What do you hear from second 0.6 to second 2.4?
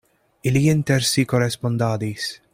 inter si korespondadis.